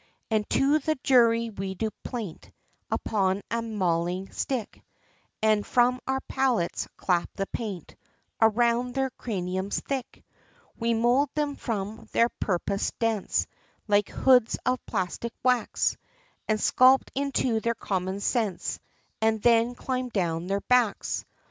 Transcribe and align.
And 0.31 0.49
to 0.49 0.79
the 0.79 0.97
jury, 1.03 1.51
we 1.51 1.75
do 1.75 1.91
plaint, 2.03 2.49
Upon 2.89 3.43
a 3.51 3.61
mauling 3.61 4.31
stick, 4.31 4.81
And 5.43 5.63
from 5.63 5.99
our 6.07 6.21
pallets, 6.21 6.87
clap 6.97 7.29
the 7.35 7.45
paint, 7.45 7.95
Around 8.41 8.95
their 8.95 9.11
craniums 9.11 9.79
thick, 9.79 10.23
We 10.75 10.95
mould 10.95 11.29
them 11.35 11.55
from 11.55 12.07
their 12.13 12.29
purpose 12.29 12.91
dense, 12.97 13.45
Like 13.87 14.09
hods 14.09 14.57
of 14.65 14.83
plastic 14.87 15.33
wax, 15.43 15.97
And 16.47 16.59
sculp 16.59 17.03
into 17.13 17.59
their 17.59 17.75
common 17.75 18.21
sense, 18.21 18.79
And 19.21 19.39
then 19.43 19.75
climb 19.75 20.09
down 20.09 20.47
their 20.47 20.61
backs! 20.61 21.25